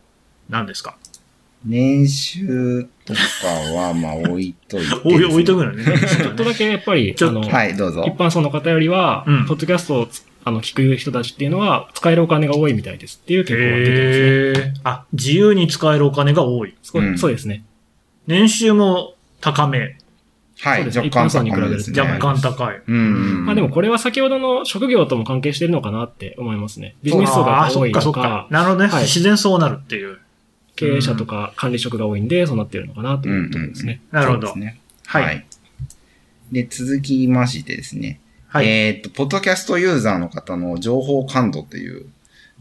[0.49, 0.97] 何ですか？
[1.65, 3.21] 年収とか
[3.75, 5.85] は、 まあ置いといてね、置い置いとくのね。
[5.85, 8.15] ちょっとだけやっぱり、 ちょっとあの、はい、どうぞ一。
[8.15, 14.81] 般層の方よりは、うんポッドキャストをつあの聞く人たちっていうのは、使えるお金が多いみたいですっていう傾向が出てますね。
[14.85, 16.75] あ、自由に使えるお金が多い。
[16.83, 17.65] そうですね。
[18.27, 19.99] 年収も高め。
[20.63, 22.01] はい、そうですね若干一般層に比べると。
[22.01, 22.83] 若干高い。
[22.87, 23.47] うんうん。
[23.47, 26.97] まあでもこれは先ほどの職業とも関係してるのかなって思いますね。
[27.03, 28.21] ビジネス層が多いそっかそとか、。
[28.21, 28.89] っかなるほどね。
[28.89, 30.19] はい自然そうなるっていう。
[30.77, 34.01] 経営者とか管理職が多いんで、そうなってるのかなというところですね。
[34.11, 34.57] なるほど。
[34.57, 34.81] ね。
[35.07, 35.47] はいはい。
[36.53, 38.21] で、続きましてですね。
[38.49, 38.69] はい。
[38.69, 42.07] えーっと、ポッドキャストユーザーの方の情報感度という、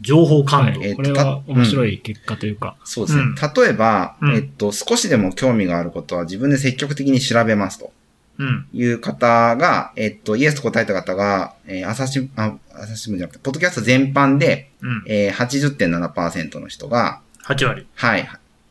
[0.00, 0.82] 情報はい感度。
[0.82, 3.22] えーこれは面白い結果というか、そうですね。
[3.22, 7.92] うん例えば、うんえっと、少しでも興味があることは自分で積極的に調べますと
[8.38, 8.66] うん。
[8.72, 15.04] いう方が、えっと、イエスと答えた方が、えー朝日、あ、朝日新聞じゃなくて、ポッドキャスト全般で、うん。
[15.06, 17.86] えー、80.7%の人が、8割。
[17.94, 18.28] はい、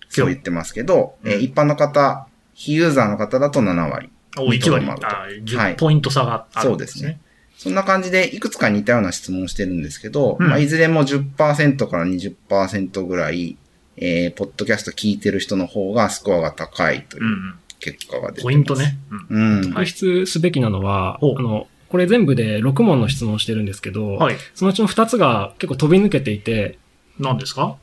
[0.09, 4.09] そう言ってますけど、えーうん一般の方、非ユーザーの方だと7割。
[4.37, 4.85] お、1割。
[4.87, 7.19] あはい10ポイント差があるそんでねうですすね。。
[7.59, 13.57] そんな感じで、いくつか似たような質問をしてるんですけど、うんまあ、いずれも10%から20%ぐらい、
[13.97, 17.53] えー、ポッドキャスト聞いてる人の方がスコアが高いといううん。
[17.81, 18.43] 結果が出てます。
[18.43, 18.97] ポイントね。
[19.29, 19.57] うん。
[19.57, 19.73] うん。
[19.73, 24.35] 特筆すべきなのは、あの、これ全部で6問の質問をしてるんですけど、はい。
[24.55, 26.77] そのうちの2つが結構飛び抜けていて、
[27.19, 27.75] 何ですか？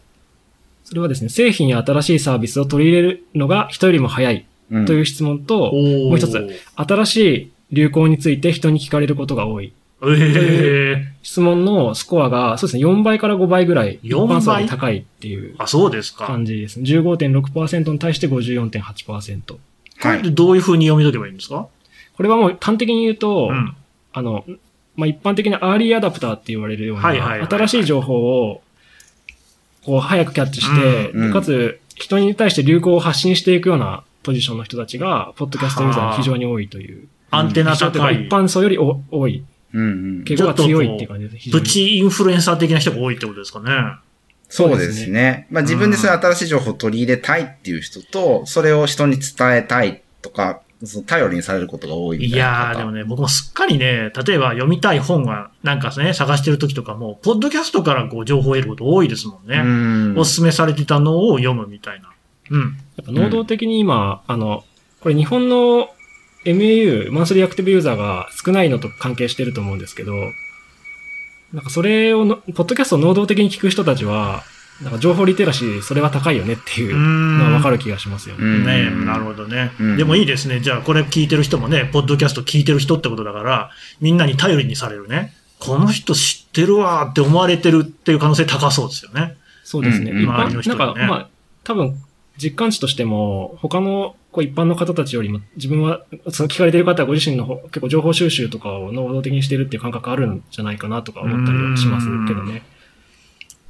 [0.85, 6.49] それはですね、製品や新しいサービスを取り入れるのが人よりも早いうんという質問と、ももう一つ。
[6.77, 9.73] 新しい流行について人に聞かれることが多い。
[10.03, 16.27] ええ質問のスコアが、そうですね、4倍から5倍ぐらい、一4倍般層より高いっていうあ、そうですか。
[16.27, 16.85] 感じですね。
[16.89, 19.41] 15.6%に対して54.8%。
[19.55, 19.59] こ
[19.99, 20.17] はい。
[20.17, 21.67] れってどういう風に読み解けばいいんですか？
[22.17, 23.75] これはもう端的に言うと、うん。
[24.13, 24.45] あの、
[24.95, 28.15] まあ、一般的なアーリーアダプターって言われるような、はいはいはいはい新しい情報
[28.49, 28.63] を、
[29.85, 37.09] こう、早くキャッチして、うんうんでかつ、人に対して流行を発信していくようなポジションの人たちが、ポッドキャストユーザーに非常に多いという。
[37.31, 38.31] アンテナ高い一。
[38.31, 39.45] 般層よりお多い。
[39.73, 39.85] うんう
[40.21, 40.25] ん。
[40.25, 41.37] 傾向が強いっていう感じです。
[41.37, 43.71] 非常にプチインフルエンサー的な人が多いってことですかね。
[44.49, 45.47] そうですね。
[45.51, 52.69] まあ自分でそういう新しい情報を取り入れたいっていう人と、それを人に伝えたいとか、その頼りにされることが多いみいたいな方。
[52.69, 59.59] やー、でもね、僕もすっかりね、例えば読みたい本がなんかね、探してる時とかも、ポッドキャストからこう情報を得ること多いですもんね。
[59.59, 59.67] う
[60.15, 60.19] ん。
[60.19, 62.11] おすすめされてたのを読むみたいな。
[62.51, 62.61] うん。
[62.97, 64.65] やっぱ能動的に今、あの、
[65.01, 65.89] これ日本の
[66.47, 70.33] MAU、マンスリーアクティブユーザーが少ないのと関係してると思うんですけど、
[71.53, 74.45] なんかそれをの、ポッドキャストを能動的に聞く人たちは、
[74.83, 78.45] なんか情報リテラシー、それは高いよねっていうのはわかる気がしますよね。
[78.45, 80.61] うんねなるほどね、うんでもいいですね。
[80.61, 85.35] じゃあ、これ聞いてる人もね、ポッドキャスト聞いてる人ってことだから、みんなに頼りにされるね。
[85.59, 89.37] この人知ってるわーって思われてるっていう可能性高そうですよね。
[89.65, 90.11] そうですね。
[90.11, 91.29] う周りの人ねなんか、まあ、
[91.65, 91.97] 多分、
[92.39, 102.63] 実感値としても、他のこう一般の方たちよりも、自分は、その聞かれてる方はご自身の結構情報収集とかを能動的にしてるっていう感覚あるんじゃないかなとか思ったりはしますけどね。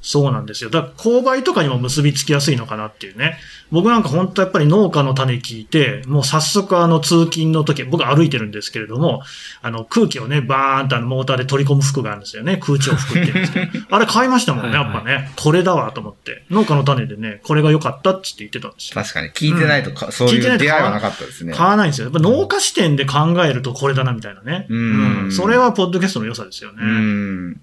[0.07, 0.69] そうなんですよ。
[0.69, 3.37] だから購買とかにも結びつきやすいのかなっていうね。
[3.73, 9.21] 僕なんか本当やっぱり農家の種聞いて、もう早速あの通勤の時、僕歩いてるんですけれども、
[9.61, 12.55] あの空気をね、バーンとあのモーターで取り込む服があるんですよね。
[12.55, 13.67] 空調服って言うんですけど。
[13.93, 15.31] あれ買いましたもんね、はいはいやっぱね。
[15.35, 16.45] これだわと思って。
[16.49, 19.01] 農家の種でね、これが良かったっつって言ってたんですよ。
[19.01, 21.53] 確かに、聞いてないとか、そうい聞いてないうと出会いはなかったですね。
[21.53, 22.05] 買わないんですよ。
[22.05, 24.65] やっぱ農家視点で考えるとこれだなみたいなね。
[24.69, 24.79] う
[25.27, 26.77] んそれはポッドキャストの良さですよね。
[26.81, 27.61] うん。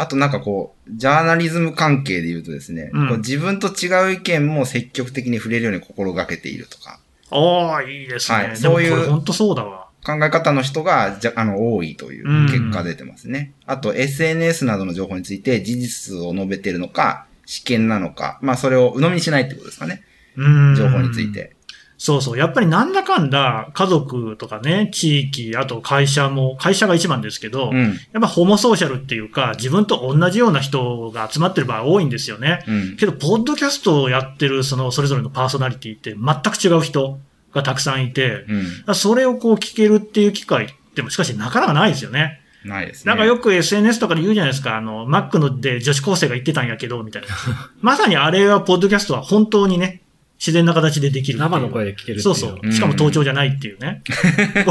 [0.00, 8.38] あとなんかこう、ジャーナリズム関係で言うとですね、うんこう自分と違う意見も積極的に触れるように心がけているとか、ああ、いいですね。
[8.38, 9.88] はいそういう本当そうだわ。
[10.02, 13.52] 考え方の人がじゃ、あの、多いという結果出てますね。
[13.66, 20.02] あと、SNS などの情報について事実を述べているのか、試験なのか、まあ、それを鵜呑みにしないってことですかね。
[20.34, 21.30] うん情報につい。
[21.30, 21.54] て。
[22.02, 22.38] そうそう。
[22.38, 27.88] やっぱりなんだかんだ家族とかね、地域、あと会社も、会社が一番ですけど、うん。
[28.12, 32.64] やっぱホモソーシャルっていうか、自分と同じような人が集まってる場合多いんですよね。
[32.66, 32.96] うん。
[32.96, 37.18] けど、ポッドキャストをやってる、その、それぞれのパーソナリティって全く違う人
[37.52, 38.46] がたくさんいて、
[38.88, 38.94] うん。
[38.94, 42.40] それをこう聞けるっていう機会ってもしかしなかなかないですよね。
[42.64, 43.10] ないですね。
[43.10, 47.28] なんかよく SNS とかで言うじゃないですか、あの、Mac ので女子高生が言ってたんやけど、みたいな。
[47.82, 50.00] まさにあれは、ポッドキャストは本当にね、
[50.40, 51.38] 自然な形でできる。
[51.38, 52.22] 生の声で聞ける。
[52.22, 52.72] そうそう。
[52.72, 54.02] しかも盗聴じゃないっていうね。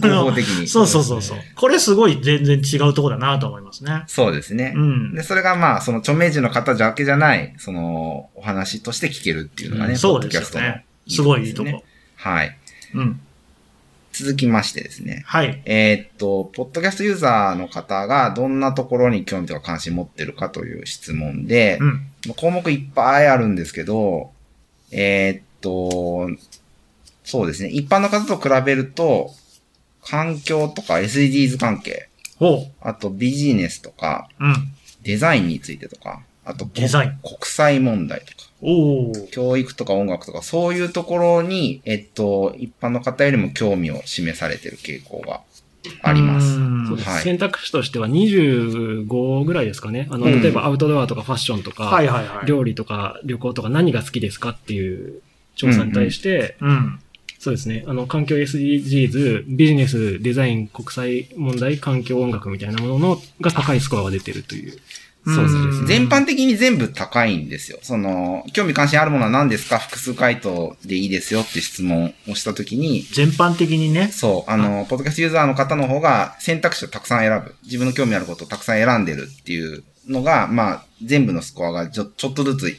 [0.00, 0.68] 合法的に。
[0.70, 1.38] そうそうそうそう。
[1.56, 4.04] これすごい全然違うところだなと思いますね。
[4.06, 4.72] そうですね。
[4.76, 5.24] うんで、。
[5.24, 10.84] それがまあ、その著名人の方だけじゃない、その、お話として聞けるっていうのがね、うんそうですよね。
[11.08, 11.70] すごいいいとこ。
[11.70, 11.82] ね
[12.14, 12.56] はい。
[12.94, 13.20] うん。
[14.12, 15.24] 続きましてですね。
[15.26, 15.60] はい。
[15.64, 21.88] えーっと、ポッドキャストユーザーの方がどんなところに興味とか関心持ってるかという質問で、うん。
[21.88, 24.30] まあ項目いっぱいあるんですけど、
[24.98, 26.30] えーっと、
[27.22, 27.68] そうですね。
[27.68, 29.30] 一般の方と比べると、
[30.02, 34.44] 環境とか SDGs 関係、ほあとビジネスとか、う。
[34.46, 34.54] うん。
[35.02, 38.46] デザインについてとか、あとこデザイン国際問題とか。
[39.30, 45.42] 教育とか音楽とか、そういうところに、えっと、一般の方よりも興味を示されている傾向が
[46.02, 46.58] あります。
[46.58, 50.06] うんそうですはい選択肢としては25ぐらいですかね。
[50.10, 52.46] あの、うん例えばアウトドアとかファッションとか、はいはいはい。
[52.46, 55.22] 料理とか旅行とか何が好きですかっていう
[55.56, 57.00] 調査に対して、うん。
[57.38, 57.84] そうですね。
[57.86, 64.78] あの、環境 SDGs、ビジネス、デザイン、国際問題、環境音楽みたいなもののが高いスコアが出てるという。
[65.26, 65.86] そうですうんね。
[65.86, 67.78] 全般的に全部高いんですよ。
[67.82, 69.78] その、興味関心あるものは何ですか？
[69.78, 74.08] 複数回答でいいですよって質問をしたときに、全般的にね。
[74.12, 77.54] そう、あの、ポッドキャストユーザーの方の方が選択肢をたくさん選ぶ。
[77.64, 82.76] 自分の興味あることをたくさん選んでるっていうのが、まあ、全部のスコアがちょちょっとずつ、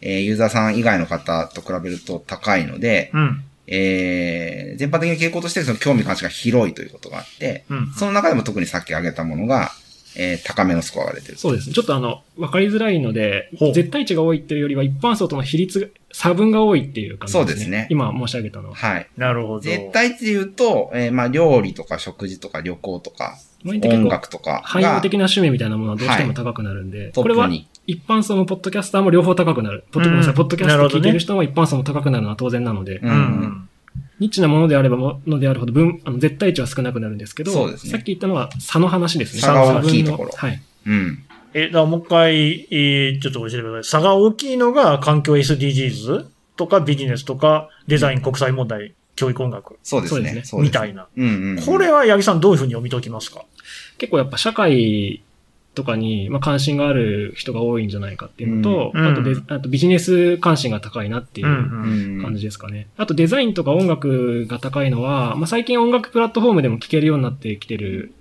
[0.00, 3.44] えーユーザーさん以外の方と比べると高いので、うん。
[3.66, 7.92] えー全般的に傾向としてその興味関心が広いということがあって、うん。
[7.92, 9.70] その中でも特にさっき挙げたものが、
[10.16, 11.38] えー高めのスコアが出てる。
[11.38, 11.74] そうですね。
[11.74, 17.46] ちょっとあの、わかりづらいので絶対値が多いっていうよりは一般層との比率、差分が多いっていう感じですね。
[17.46, 18.74] そうですね今申し上げたのは。
[18.74, 19.08] はい。
[19.16, 19.60] なるほど。
[19.60, 27.48] 絶対値で言うと、えーまあ、料理とか食事とか旅行とか、音楽とか汎用が的な趣味みたいなものはどうしても高くなるんで、トこれは。
[27.86, 29.84] 一般層もポッドキャスターも両方高くなる。
[29.92, 33.68] ポッド,、うんごめんなさいポッドキャスト聞いてる人も一般層も高くなるのは当然なので、ううんん。
[34.24, 39.42] ニッチなものであればものであるほど分、あの絶対値は少なくなるんですけど、ねさっき言ったのは差の話ですね。
[39.42, 40.62] 差が大きいところはい。
[40.86, 41.24] うん。
[41.52, 43.84] え、だからもう一回、えーちょっと教えてください。
[43.84, 50.20] 差が大きいのが環境 SDGs とかビジネスとかデザイン国際問題、教育音楽そうですね。
[50.20, 51.06] そうですねみたいな。
[51.16, 51.64] うんうんうん。
[51.64, 53.44] これは八木さんどういうふうに読み解きますか？
[53.98, 55.22] 結構やっぱ社会
[55.74, 62.16] とかに、まあ、関心がある人が多いんじゃないかっていうのと、うんあとで、あとビジネス関心が高いなっていうううん。
[62.16, 62.88] うん感じですかね。
[62.96, 68.14] あとデザインとか音楽が高いのは、まあ、最近音楽プラットフォームでも聴けるようになってきてる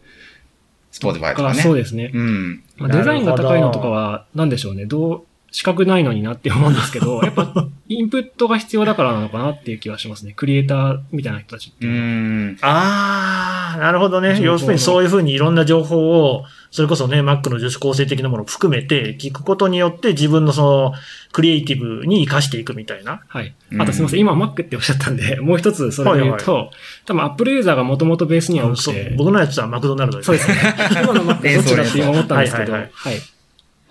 [0.94, 1.62] Spotify とかね。
[1.62, 2.12] そうですね。
[2.14, 2.64] うん。
[2.78, 4.86] まあ、デザインが高いのとかは、なんでしょうね。
[4.86, 10.34] どう、資格ないのになって思うんですけど、 やっぱ、インプットが必要だからなのかなっていう気はしますね。
[10.36, 11.90] クリエイターみたいな人たちってう。
[11.90, 12.58] ん。
[12.62, 14.40] あー、なるほどね。
[14.42, 20.94] 要するにそういうふうにいろんな情報を、それこそね、Mac の女子高生的なものを含めて聞くことによって自分のその、
[21.32, 23.22] クリエイティブに活かしていくみたいな。
[23.28, 23.78] はいう。
[23.78, 24.20] んあとすみません。
[24.20, 26.72] 今 Mac っておっしゃったんで、 もう一つそれで言うと、
[27.06, 30.26] 多分 Apple ユーザーがもともとベースには多くそうて、僕のやつはマクドナルドです。
[30.26, 30.76] そうですね。
[31.04, 33.33] 今の Mac どっちだって今思ったんですけど、ははいいはい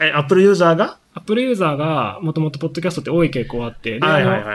[0.03, 4.01] え、Apple ユーザーが？Apple ユーザーがもともとポッドキャストって多い傾向があって、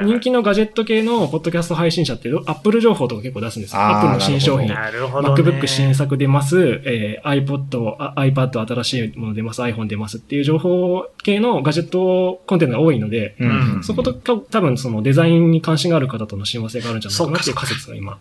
[0.04, 3.82] 人気のガジェット系のポッドキャスト配信者って Apple 情報とか結構出すんですよ。
[3.82, 4.68] あー Apple の新商品。
[4.74, 5.42] なるほど、ね。
[5.42, 13.84] MacBook 新作出ます、えー iPod、あ iPad 新しいもの出ます、iPhone 出ますっていう情報系のガジェットコンテンツが多いので、うん。
[13.84, 18.18] そことた多分そのデザインに関心がある方との親和性があるんじゃないかなっていう仮説が今。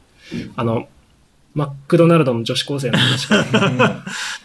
[0.56, 0.88] あの、
[1.56, 3.42] マクドナルドの女子高生の話か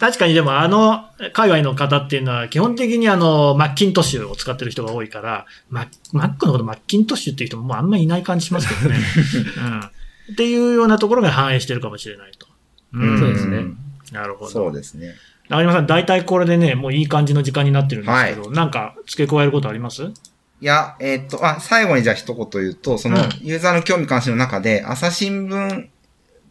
[0.00, 8.96] 確かにでもあの、界隈の方っていうのは基本的にあの、マッキントッシュを使ってる人が多いから、ママックのことマッキントッシュっていう人ももうあんまりいない感じしますけどね。
[9.58, 9.80] うん。
[10.32, 12.46] っていうようなところが反映してるかもしれないと。
[12.94, 13.64] うんそうですね
[14.12, 14.50] なるほど。
[14.50, 15.14] そうですね。
[15.50, 20.04] 中島さん、大体これでね、もういい感じの時間になってるんですけど、なんか付け加えることあります？
[20.04, 25.86] いや、えーっと、あ、最後にじゃあ一言言うと、そのうん、ユーザーの興味関心の中で、朝日新聞、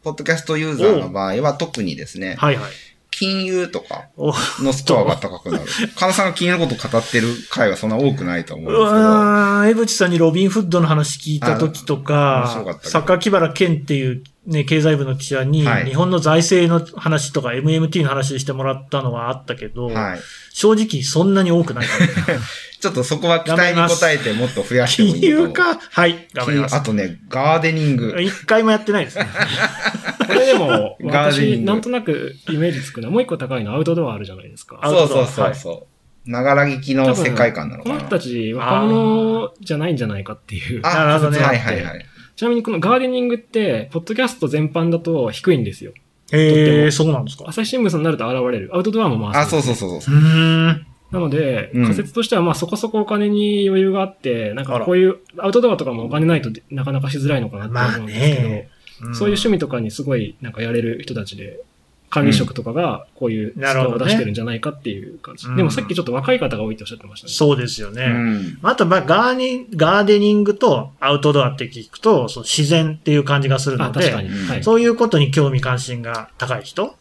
[0.03, 2.71] ポッドキャストユーザーの場合は特にですね、はいはい。
[3.11, 4.33] 金融とかお
[4.63, 5.65] のスコアが高くなる。
[5.95, 20.19] カナさんが金融のこと語ってる回はそんな多くないと思うんうですけど、わー、江口さんにロビンフッドの話聞いた時とか白かった、けど榊原健っていうね、経済部の記者に、はい日本の財政の話とか MMT の話してもらったのはあったけど、はい。
[20.51, 21.85] 正直そんなに多くない。
[22.81, 25.47] ちょっとそこは期待に応えてもっと増やしてもい金いと思う。
[25.49, 25.79] 融か？
[25.79, 26.83] はい、頑張ります金あ。
[26.83, 28.15] とね、ガーデニング。
[28.19, 29.27] 一回もやってないですね。
[30.27, 34.79] これでも、ガーデニング私、なんとなくイメージつくのは、もう一個高いのはアウトドアあるじゃないですか。
[34.83, 35.87] そうそうそうそ
[36.25, 36.29] う。
[36.29, 37.95] ながら聞きの世界観なのかな。
[37.95, 40.81] この人たち若者じゃないんじゃないかっていう。
[40.81, 42.05] なるほどねはいはいはい。
[42.35, 45.93] ちなみにこのガーデニングって、ポッドキャスト全般だと低いんですよ。
[46.31, 47.45] へえ、そうなんですか。
[47.47, 48.71] 朝日新聞になると現れる。
[48.73, 49.75] アウトドアもまああ、そうそうう。
[49.75, 50.17] そうそうう。
[50.17, 50.87] ーん。
[51.11, 58.69] なので、うん仮説としてはまあそこそこお金に余裕があって、なんあからこういうアウトドアとかもお金ないとなかなかしづらいのかなって思うんですけど、まあね
[59.01, 61.59] そういう趣味とかにすごいなんかやれる人たちで、
[62.11, 65.47] 管理職とかがこういうスコアを出してるんじゃないかっていう感じ。
[65.47, 67.33] うんでもさっきちょっと若い方が多いっておっしゃってましたね。
[67.33, 68.03] そうですよね。
[68.03, 68.59] うん。
[68.61, 74.29] あと、まあ、ガーニガーデニングとアウトドアって聞くと、その自然っていう感じがするあ、の確かに。
[74.29, 74.63] で、うんはい。
[74.63, 76.95] そういうことに興味関心が高い人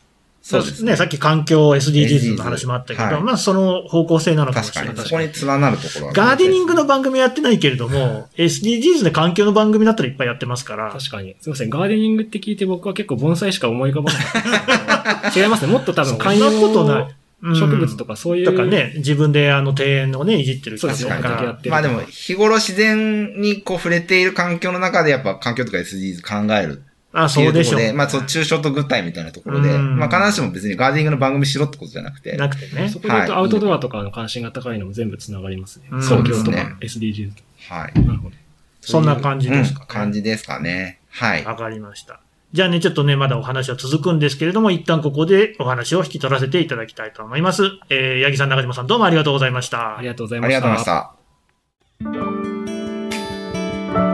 [0.50, 0.96] そうですね。
[0.96, 4.94] さっき環境 SDGs の話もあったけど、はいまあ、その方向性なのかもしれない。
[4.94, 5.28] 確かに。
[5.32, 6.12] そこに連なるところは。
[6.12, 11.36] ガーデニングの番組やってないけれども、SDGs で環境の番組だったらいっぱいやってますから、確かに。
[11.40, 11.70] すいません。
[11.70, 15.40] ガーデニングって聞いて僕は結構盆栽しか思い浮かばなかった。
[15.40, 15.72] 違いますね。
[15.72, 17.02] もっと多分観葉そんなことない。
[17.02, 18.44] うん植物とかそういう。
[18.44, 21.58] とかね、自分であの庭園をね、いじってる人とそうですよかやっ。
[21.58, 27.94] てるまあでも、日頃自然にこう触れている環境の中でやっぱ環境とか SDGs 考えるあ、そでしょう。
[27.94, 33.00] まあそう、抽象と具体みたいなところで、うんまあ必ずしも別にガーデニングの番組しろってことじゃなくて、なくてねそ。
[33.00, 35.88] こで言うとはいアウトドアとかの関心が高いのも全部繋がりますね。
[35.90, 37.42] うん環境とかそうですね SDGs と。
[37.74, 38.00] はい。
[38.00, 38.36] なるほど。
[38.80, 41.00] そんな感じですかねうん感じですかね。
[41.10, 41.44] はい。
[41.44, 42.20] わかりました。
[42.52, 47.62] じゃあね、ちょっとね、まだお話は続くんですけれども、一旦ここでお話を引き取らせていただきたいと思います。
[47.90, 49.98] えー、八木さん、中島さん、どうもありがとうございました。
[49.98, 50.56] ありがとうございました。
[50.56, 52.24] ありがとうございま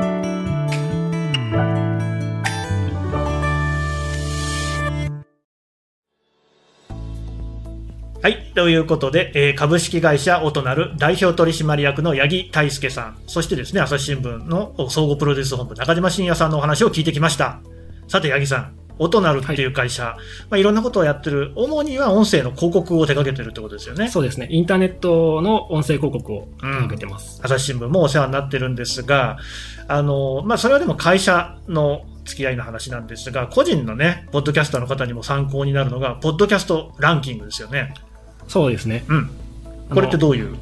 [0.00, 0.15] した。
[8.22, 8.50] はい。
[8.54, 17.60] ということで、えー株式会社オトナル代表取締役の八木大輔さん、そしてですね、朝日新聞の総合プロデュース本部中島信也さんのお話を聞いてきました。
[18.08, 20.06] さて、八木さん、オトナルっていう会社、い
[20.50, 24.08] まあ、いろんなことをやってる、主には音声の広告を手掛けてるってことですよね。
[24.08, 24.48] そうですね。
[24.50, 27.40] インターネットの音声広告をかけてます。
[27.44, 29.36] 朝日新聞もお世話になってるんですが、
[29.88, 37.94] あの、まあ、それはでも会社の付き合いの話なんですが、個人のね、ポッドキャスターの方にも参考になるのが、ポッドキャストランキングですよね。
[38.48, 39.04] そうですね。
[39.08, 39.30] うん。
[39.90, 40.56] これってどういう？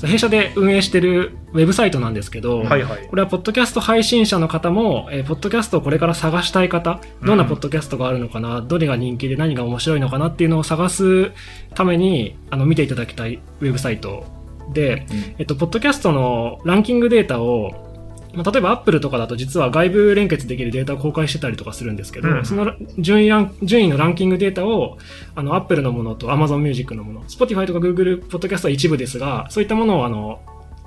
[0.00, 11.32] 弊社で運営してるウェブサイトなんですけど、はいはいこれはポッドキャスト配信者の方も、えーポッドキャストをこれから探したい方、どんなポッドキャストがあるのかな、どれが人気で何が面白いのかなっていうのを探す
[11.74, 14.24] ために、あの、見ていただきたいウェブサイト
[14.72, 15.04] で、
[15.38, 17.87] えっと、ポッドキャストのランキングデータを、
[18.34, 24.98] まあ例えば Apple とかだと実は外部連結できるデータを公開してたりとかするんですけど、うんその順位ラン順位のランキングデータを
[25.34, 30.40] あの Apple のものと Amazon Music のもの、Spotify とか Google ポッドキャストは一部ですが、そういったものをあの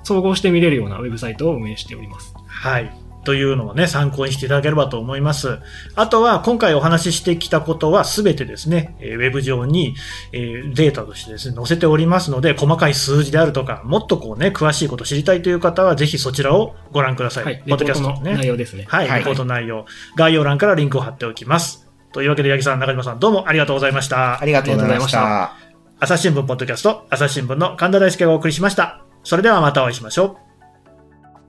[0.04, 2.34] 総合して見れるようなウェブサイトを運営しております。
[2.46, 3.01] はい。
[3.24, 5.58] というのをね、参考にしていただければと思います。
[5.94, 9.94] あとは、今回お話ししてきたことはすべてですね、えーウェブ上に、
[10.32, 17.44] えーデータとしてですね、載せておりますので、細かい数字であるとか、もっとこうね、詳しいことを知りたいという方は、ぜひそちらをご覧ください。
[17.44, 18.86] はい、ポッドキャストレポートの内容ですね。
[18.88, 19.86] はい、はいレポート内容。
[20.16, 21.88] 概要欄からリンクを貼っておきます。
[22.12, 24.44] というわけで、八木さん、中島さん、どうもありがとうございましたあ。
[24.44, 25.52] りがとうございましあ
[25.98, 26.04] た。
[26.04, 29.04] 朝日新聞ポッドキャスト、朝日新聞の神田大輔がお送りしました。
[29.24, 30.36] それではまたお会いしましょう。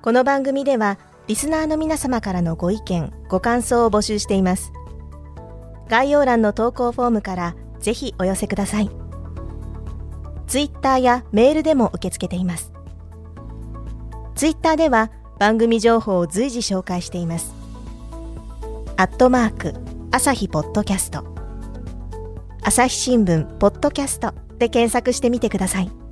[0.02, 4.74] この番組ではリスナーの皆様からのご意見ご感想を募集しています。
[5.88, 8.90] 概要欄の投稿フォームからぜひお寄せください。
[10.48, 12.74] ツイッターやメールでも受け付けています。
[14.36, 17.54] ツイッターでは番組情報を随時紹介しています。
[18.98, 19.74] アットマーク
[20.12, 21.24] 朝日ポッドキャスト。
[22.64, 26.03] 朝日新聞ポッドキャストで検索してみてください。